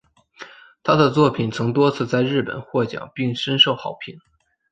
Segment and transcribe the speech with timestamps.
[0.81, 4.17] 她的作品曾多次在日本获奖并深受好评。